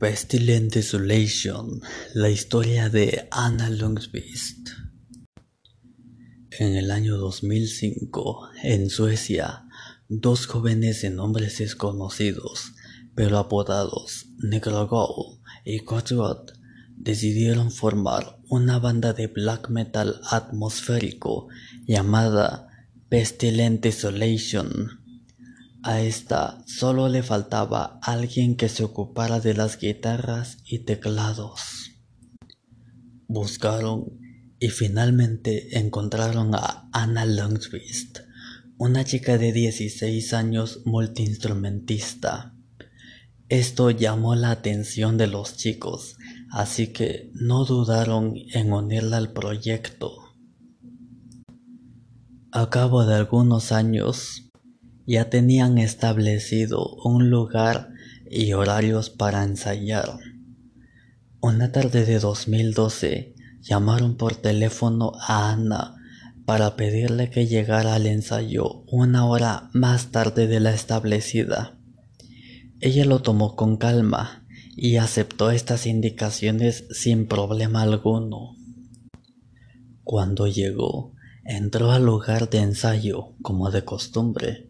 [0.00, 1.82] Pestilent Desolation,
[2.14, 4.70] la historia de Anna Lundqvist.
[6.58, 9.66] En el año 2005, en Suecia,
[10.08, 12.72] dos jóvenes de nombres desconocidos,
[13.14, 16.48] pero apodados Negrogol y Gotrod,
[16.96, 21.48] decidieron formar una banda de black metal atmosférico
[21.86, 22.68] llamada
[23.10, 24.99] Pestilent Desolation
[25.82, 31.92] a esta solo le faltaba alguien que se ocupara de las guitarras y teclados.
[33.26, 34.04] Buscaron
[34.58, 38.18] y finalmente encontraron a Anna Lundqvist,
[38.76, 42.54] una chica de 16 años multiinstrumentista.
[43.48, 46.16] Esto llamó la atención de los chicos,
[46.50, 50.12] así que no dudaron en unirla al proyecto.
[52.52, 54.49] A cabo de algunos años,
[55.10, 57.88] ya tenían establecido un lugar
[58.30, 60.20] y horarios para ensayar.
[61.40, 65.96] Una tarde de 2012 llamaron por teléfono a Ana
[66.46, 71.76] para pedirle que llegara al ensayo una hora más tarde de la establecida.
[72.78, 78.54] Ella lo tomó con calma y aceptó estas indicaciones sin problema alguno.
[80.04, 84.69] Cuando llegó, entró al lugar de ensayo como de costumbre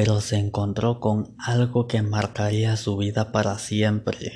[0.00, 4.30] pero se encontró con algo que marcaría su vida para siempre.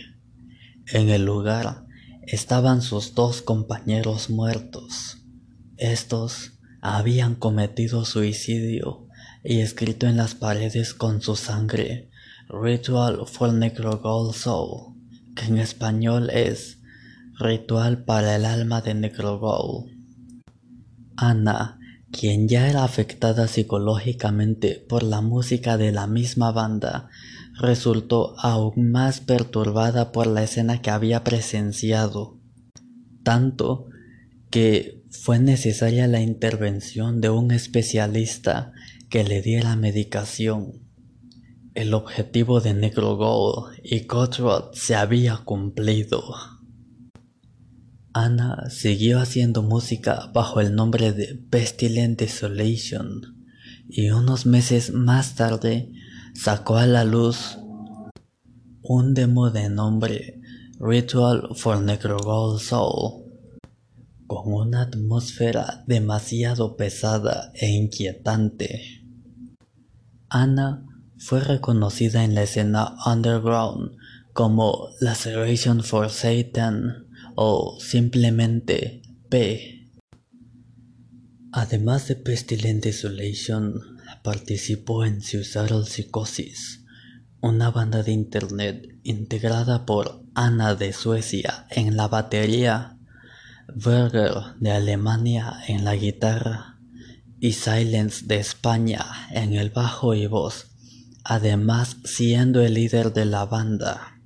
[0.88, 1.86] En el lugar
[2.26, 5.18] estaban sus dos compañeros muertos.
[5.76, 9.06] Estos habían cometido suicidio
[9.44, 12.10] y escrito en las paredes con su sangre
[12.48, 14.96] Ritual for Necrogol Soul,
[15.36, 16.80] que en español es
[17.38, 19.92] Ritual para el alma de Necrogol.
[21.16, 21.78] Ana
[22.12, 27.08] quien ya era afectada psicológicamente por la música de la misma banda,
[27.58, 32.38] resultó aún más perturbada por la escena que había presenciado,
[33.24, 33.86] tanto
[34.50, 38.72] que fue necesaria la intervención de un especialista
[39.08, 40.82] que le diera medicación.
[41.74, 46.22] El objetivo de Negro Gold y Gotrod se había cumplido.
[48.14, 53.46] Anna siguió haciendo música bajo el nombre de Pestilent Desolation
[53.88, 55.92] y unos meses más tarde
[56.34, 57.58] sacó a la luz
[58.82, 60.40] un demo de nombre
[60.78, 63.22] Ritual for Necrogol Soul
[64.26, 69.04] con una atmósfera demasiado pesada e inquietante.
[70.28, 70.86] Anna
[71.16, 73.96] fue reconocida en la escena underground
[74.32, 79.90] como Laceration for Satan o simplemente P.
[81.52, 83.80] Además de Pestilent Desolation,
[84.22, 86.84] participó en Suicidal Psychosis,
[87.40, 92.98] una banda de internet integrada por Ana de Suecia en la batería,
[93.74, 96.78] Berger de Alemania en la guitarra
[97.40, 100.68] y Silence de España en el bajo y voz,
[101.24, 104.21] además siendo el líder de la banda.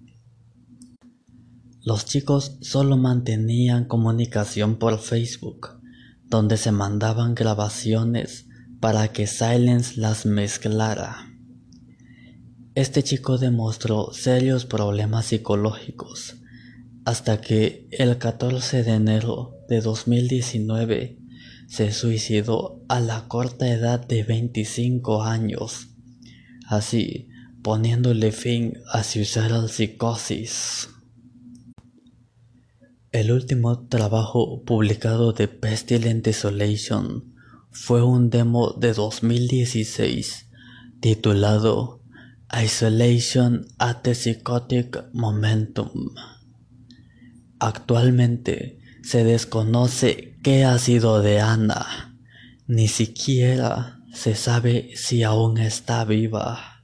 [1.87, 5.81] Los chicos solo mantenían comunicación por Facebook,
[6.25, 8.49] donde se mandaban grabaciones
[8.81, 11.33] para que Silence las mezclara.
[12.75, 16.39] Este chico demostró serios problemas psicológicos
[17.05, 21.21] hasta que el 14 de enero de 2019
[21.69, 25.91] se suicidó a la corta edad de 25 años,
[26.67, 27.29] así
[27.63, 30.89] poniéndole fin a su psicosis.
[33.17, 37.33] El último trabajo publicado de Pestilent Desolation
[37.71, 40.51] fue un demo de 2016
[41.01, 42.03] titulado
[42.63, 46.15] Isolation at the Psychotic Momentum.
[47.59, 52.19] Actualmente se desconoce qué ha sido de Anna,
[52.67, 56.76] ni siquiera se sabe si aún está viva.